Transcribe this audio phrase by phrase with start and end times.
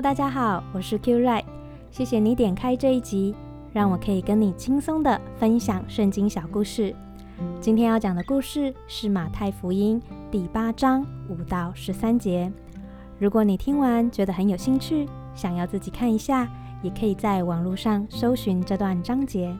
[0.00, 1.42] 大家好，我是 Q Ray，
[1.90, 3.34] 谢谢你点开这一集，
[3.72, 6.94] 让我可以跟你轻松的分享圣经小故事。
[7.60, 10.00] 今天要讲的故事是马太福音
[10.30, 12.50] 第八章五到十三节。
[13.18, 16.48] 如果你听完觉得很有兴趣，想要自己看一下，
[16.80, 19.52] 也可以在网络上搜寻这段章节。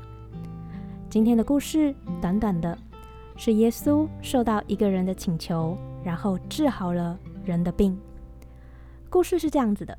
[1.11, 2.79] 今天的故事短短的，
[3.37, 7.99] 是耶稣受到一个人的请求，然后治好了人的病。
[9.11, 9.99] 故事是这样子的。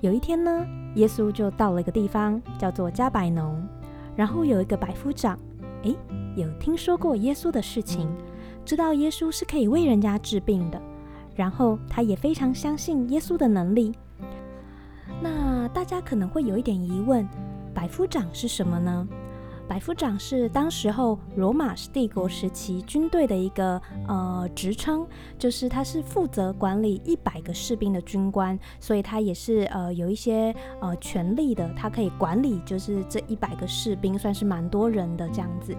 [0.00, 3.66] 有一天呢，耶稣就到了一个地方，叫做加百农。
[4.14, 5.38] 然后有一个百夫长，
[5.82, 5.96] 诶，
[6.36, 8.08] 有听说过耶稣的事情，
[8.64, 10.80] 知道耶稣是可以为人家治病的。
[11.34, 13.92] 然后他也非常相信耶稣的能力。
[15.20, 17.28] 那大家可能会有一点疑问，
[17.74, 19.08] 百夫长是什么呢？
[19.68, 25.06] 百夫长是当时候罗马帝国时期军队的一个呃职称，
[25.38, 35.76] 就是他是负责管理一百个士兵的军官，所以他也是呃有一些呃权力的，他可以管理就是这一百个士兵，算是蛮多人的这样子。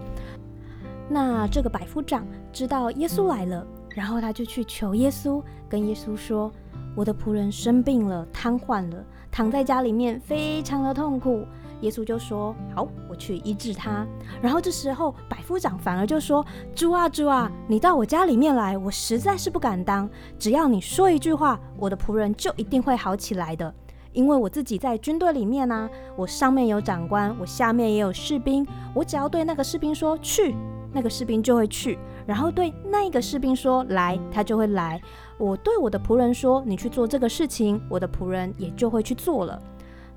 [1.08, 6.52] 那这个百夫长知道耶稣来了，然后他就去求耶稣，跟耶稣说
[6.94, 11.44] ：“我的仆人生病了，瘫痪了，躺在家里面，非常的痛苦。”
[11.80, 14.06] 耶稣就说：“好，我去医治他。”
[14.40, 20.08] 然后这时候百夫长反而就说：“主啊，主啊，你到我家里面来，我实在是不敢当。
[20.38, 23.74] 只要你说一句话，我的仆人就一定会好起来的。
[24.12, 28.66] 因为我自己在军队里面呢、啊，我上面有长官，我下面也有士兵。
[28.92, 30.54] 我只要对那个士兵说去，
[30.92, 35.00] 那个士兵就会去；然后对那一个士兵说来，他就会来。
[35.38, 39.56] 我对我的仆人说你去做这个事情，我的仆人也就会去做了。”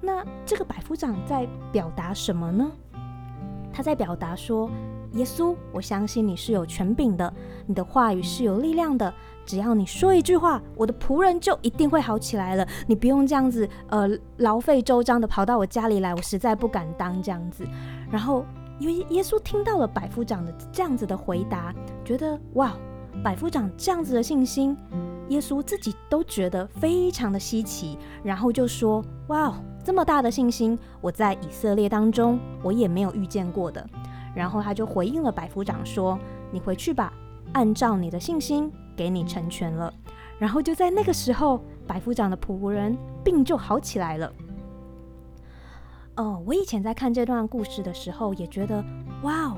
[0.05, 2.69] 那这个百夫长在表达什么呢？
[3.71, 4.69] 他在表达说
[5.15, 7.33] ：“耶稣，我相信你是有权柄的，
[7.65, 9.11] 你的话语是有力量的。
[9.45, 12.67] 只要你说一句话，我的仆人就一定会好起来了。
[12.85, 17.65] 你不用这样子，呃，劳费周章的跑到我家里来，我实在不敢当这样子。”
[18.11, 18.45] 然后，
[18.79, 22.73] 因为耶稣听到了百夫长的这样子的回答，觉得哇，
[23.23, 24.77] 百夫长这样子的信心，
[25.29, 33.85] 耶稣自己都觉得非常的稀奇，然后就说：“哇。”这么大的信心，我在以色列当中我也没有遇见过的。
[34.33, 36.17] 然后他就回应了百夫长说
[36.51, 37.13] ：“你回去吧，
[37.51, 39.93] 按照你的信心给你成全了。”
[40.39, 44.33] 然后就在那个时候，百夫长的仆人病就好起来了。
[46.15, 48.83] 哦，我以前在看这段故事的时候也觉得，
[49.21, 49.57] 哇哦。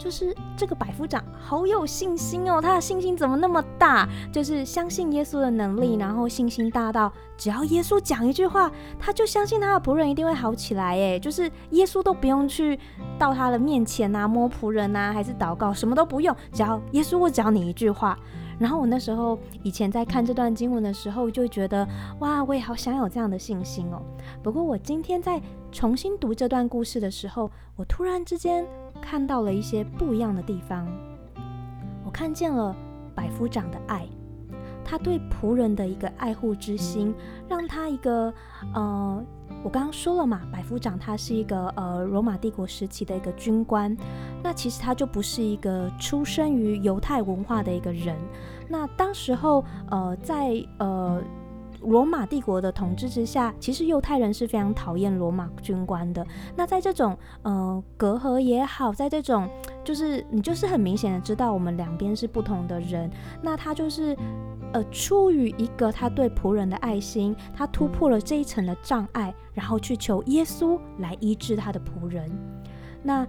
[0.00, 4.08] 就是这个百夫长好有信心哦，他的信心怎么那么大？
[4.32, 10.98] 就是相信耶稣的能力，然后信心大到只要耶稣讲一句话，他就相信他的仆人一定会好起来。
[10.98, 12.78] 哎，就是耶稣都不用去
[13.18, 18.18] 到他的面前啊，摸仆人啊，还是祷告，什么都不用，只要耶稣，我只要你一句话。
[18.58, 21.86] 然后我那时候以前在看这段经文的时候，就觉得
[22.20, 24.02] 哇，我也好想有这样的信心哦。
[24.42, 25.40] 不过我今天在
[25.70, 28.66] 重新读这段故事的时候，我突然之间。
[29.00, 30.86] 看到了一些不一样的地方，
[32.04, 32.74] 我看见了
[33.14, 34.06] 百夫长的爱，
[34.84, 37.14] 他对仆人的一个爱护之心，
[37.48, 38.32] 让他一个
[38.74, 39.24] 呃，
[39.62, 43.96] 我刚刚说了嘛，百夫长他是一个呃罗马帝国时期的一个军官，
[44.42, 48.16] 那其实他就不是一个出生于犹太文化的一个人，
[48.68, 51.22] 那当时候呃在呃。
[51.82, 56.26] 罗马帝国的统治之下，其实犹太人是非常讨厌罗马军官的。
[56.56, 59.48] 那在这种呃隔阂也好，在这种
[59.82, 63.10] 就是你就是很明显的知道我们两边是不同的人。
[63.42, 64.16] 那他就是
[64.72, 72.30] 呃出于一个他对仆人的爱心，他突破了这一层的障碍，然后去求耶稣来医治他的仆人。
[73.02, 73.26] 那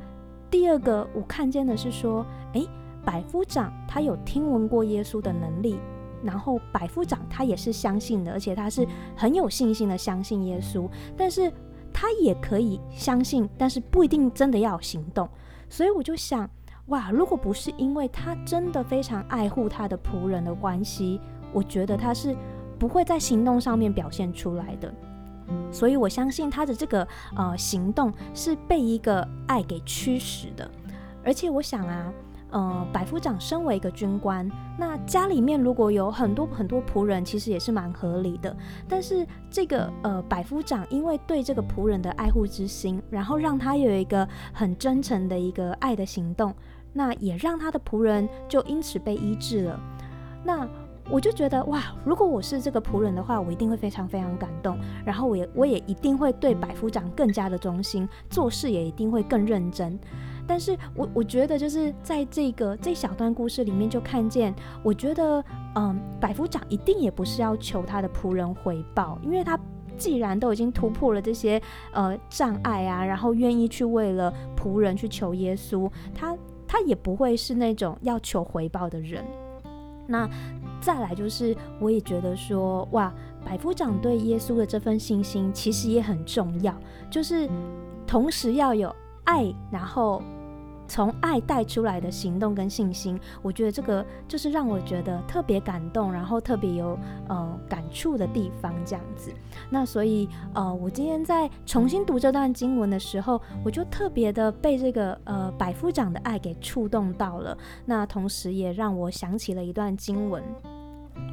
[0.49, 2.67] 第二个我看见的是说，诶，
[3.05, 5.79] 百夫长他有听闻过耶稣的能力。
[6.23, 10.87] 然后百夫长他也是相信的，而且他是很有信心的相信耶稣，
[11.17, 11.51] 但是
[11.91, 15.27] 他也可以相信，但是不一定真的要行动。
[15.69, 16.49] 所以我就想，
[16.87, 21.19] 哇，如果不是因为他真的非常爱护他的仆人的关系，
[21.53, 22.35] 我觉得他是
[22.77, 24.93] 不会在行动上面表现出来的。
[25.71, 30.69] 所以我相信他的这个呃行动是被一个爱给驱使的，
[31.23, 32.13] 而且我想啊。
[32.51, 38.55] 呃，百夫长身为一个军官，那家里面如果有很多很多仆人，其实也是蛮合理的。
[38.87, 46.53] 但是这个呃，百夫长因为对这个仆人的爱护之心，然后让他有一个很真诚的一个爱的行动，
[46.93, 49.79] 那也让他的仆人就因此被医治了。
[50.43, 50.67] 那
[51.09, 59.97] 我就觉得哇，如果我是这个仆人的话，我一定会非常非常感动，然后我也我也一定会对百夫长更加的忠心，做事也一定会更认真。
[60.51, 64.53] 但是我我觉得就是在这个这小段故事里面就看见，
[64.83, 65.41] 我觉得
[65.75, 69.57] 嗯，百夫长一定也不是要求他的仆人回报，因为他
[69.97, 71.59] 既然都已经突破了这些
[71.93, 76.37] 呃障碍啊，然后愿意去为了仆人去求耶稣，他
[76.67, 79.23] 他也不会是那种要求回报的人。
[80.05, 80.29] 那
[80.81, 83.13] 再来就是，我也觉得说，哇，
[83.45, 86.75] 百夫长对耶稣的这份信心其实也很重要，
[87.09, 87.49] 就是
[88.05, 88.93] 同时要有
[89.23, 90.21] 爱，然后。
[90.91, 96.99] 从爱带出来的行动跟信心，我觉得这个就是让我觉得特别感动，然后特别有
[97.29, 99.31] 呃感触的地方，这样子。
[99.69, 107.57] 那所以呃，我今天在重新读这段经文的时候，我就特别的被这个呃百夫长的爱给触动到了。
[107.85, 110.43] 那同时也让我想起了一段经文。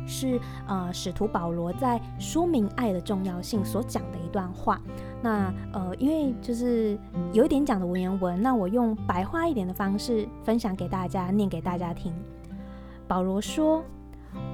[0.06, 4.80] 是呃，使徒保罗在说明爱的重要性所讲的一段话。
[5.22, 6.98] 那呃，因为就是
[7.32, 12.12] 有一点讲的文言文，那我用白话一点的方式分享给大家，念给大家听。
[13.06, 13.82] 保罗说：“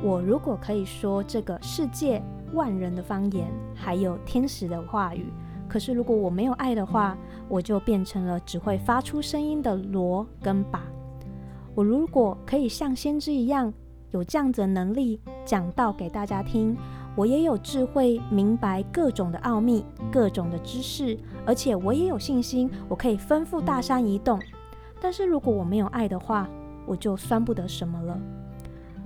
[0.00, 2.22] 我如果可以说这个世界
[2.52, 5.26] 万人的方言，还有天使的话语，
[5.68, 7.18] 可是如果我没有爱的话，
[7.48, 10.78] 我就变成了只会发出声音的锣跟鈸。
[11.74, 13.72] 我如果可以像先知一样。”
[14.14, 16.76] 有这样子的能力讲道给大家听，
[17.16, 21.16] 我也有智慧明白各种的奥秘、各种的知识，
[21.46, 24.40] 而且我也有信心，我可以吩咐大山移动。
[25.00, 26.48] 但是如果我没有爱的话，
[26.86, 28.18] 我就算不得什么了。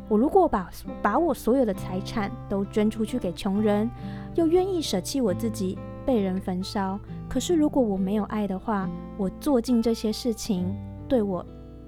[0.09, 0.71] 我如果把
[1.03, 3.91] 把我所有的财产都捐出去给穷人，
[4.35, 8.89] 又愿意舍弃我自己被人焚烧，可是如果我没有爱的话，
[9.19, 10.75] 我做尽这些事情
[11.07, 11.45] 对我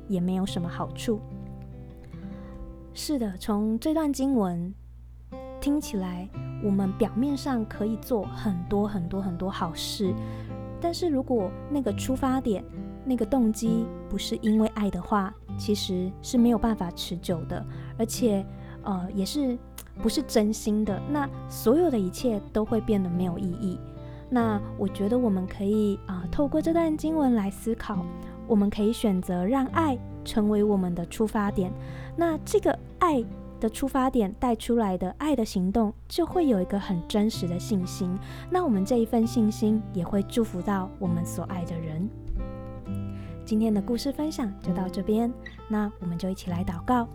[0.06, 1.19] 也没有什么好处。
[2.93, 4.75] 是的，从这段经文
[5.60, 6.26] 听起来，
[6.64, 10.12] 我们表面上可以做很多很多很多好事，
[10.80, 12.64] 但是如果那个出发点、
[13.04, 17.64] 那个动机不是因为爱的话，其实是没有办法持久的，
[17.98, 18.44] 而且
[18.82, 19.58] 呃也是
[20.02, 23.78] 不是真心的，那所有的一切都会变得没有意义。
[24.30, 28.04] 那我觉得我们可以啊、透过这段经文来思考，
[28.46, 31.70] 我们可以选择让爱成为我们的出发点。
[32.16, 33.22] 那这个爱
[33.60, 38.18] 的出发点带出来的爱的行动，就会有一个很真实的信心。
[38.50, 42.08] 那我们这一份信心也会祝福到我们所爱的人。
[43.44, 45.32] 今天的故事分享就到这边，
[45.68, 47.06] 那我们就一起来祷告。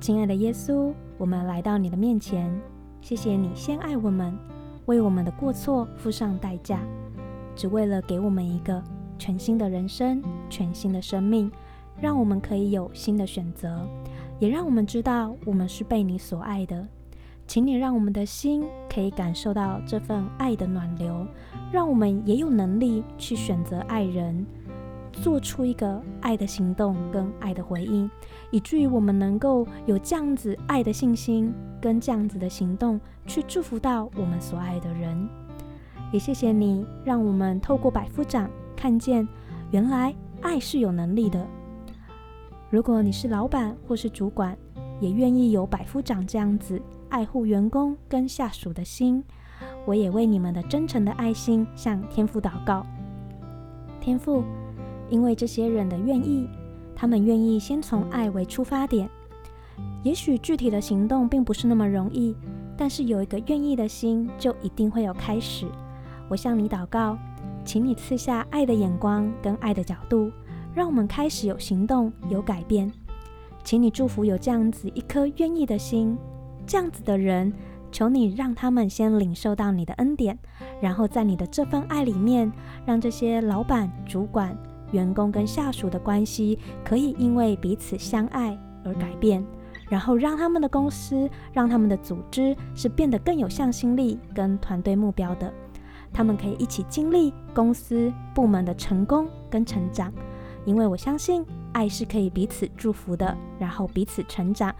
[0.00, 2.50] 亲爱的耶稣，我们来到你的面前，
[3.00, 4.36] 谢谢你先爱我们，
[4.86, 6.80] 为我们的过错付上代价，
[7.54, 8.82] 只为了给我们一个
[9.18, 11.50] 全新的人生、全新的生命。
[12.00, 13.86] 让我们可以有新的选择，
[14.40, 16.88] 也让我们知道我们是被你所爱的。
[17.46, 21.26] 请你让我们的心可以感受到这份爱的暖流，
[21.72, 24.46] 让我们也有能力去选择爱人，
[25.12, 28.08] 做出一个爱的行动跟爱的回应，
[28.52, 35.28] 以至于我们能够有这样子爱的信心跟这样子的行动，去祝福到我们所爱的人。
[36.12, 39.26] 也谢谢你，让我们透过百夫长看见，
[39.72, 41.44] 原来爱是有能力的。
[42.70, 44.56] 如果你是老板或是主管，
[45.00, 49.24] 也愿意有百夫长这样子爱护员工跟下属的心，
[49.84, 52.86] 我也为你们的真诚的爱心向天父祷告。
[54.00, 54.44] 天父，
[55.08, 56.48] 因为这些人的愿意，
[56.94, 59.10] 他们愿意先从爱为出发点，
[60.04, 62.36] 也许具体的行动并不是那么容易，
[62.76, 65.66] 但是有一个愿意的心，就一定会有开始。
[66.28, 67.18] 我向你祷告，
[67.64, 70.30] 请你赐下爱的眼光跟爱的角度。
[70.74, 72.90] 让我们开始有行动，有改变，
[73.64, 76.16] 请你祝福有这样子一颗愿意的心，
[76.66, 77.52] 这样子的人，
[77.90, 80.38] 求你让他们先领受到你的恩典，
[80.80, 82.50] 然后在你的这份爱里面，
[82.86, 84.56] 让这些老板、主管、
[84.92, 89.44] 员工跟下属的关系可以因为彼此相爱而改变，
[89.88, 95.52] 然后让他们的公司、让他们的组织是变得更有向心力跟团队目标的，
[96.12, 100.12] 他们可以一起经历公司部门的成功跟成长。
[100.64, 104.74] 因为我相信爱是可以彼此祝福的，然后彼此成长。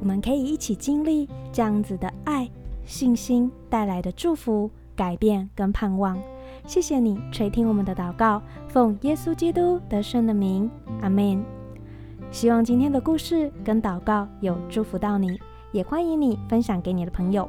[0.00, 2.50] 我们可以一起经历这样子的爱、
[2.84, 6.20] 信心带来的祝福、改变跟盼望。
[6.66, 11.42] 谢谢你垂听我们的祷告，奉耶稣基督得胜的名，阿门。
[12.30, 15.38] 希望今天的故事跟祷告有祝福到你，
[15.72, 17.48] 也欢迎你分享给你的朋友。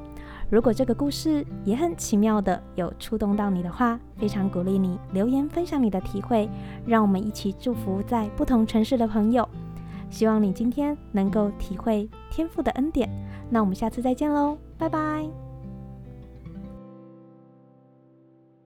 [0.56, 6.50] 如果这个故事也很奇妙的有触动到你的话，非常鼓励你留言分享你的体会，
[6.86, 9.46] 让我们一起祝福在不同城市的朋友。
[10.10, 13.10] 希望你今天能够体会天赋的恩典。
[13.50, 15.45] 那我们下次再见喽，拜拜。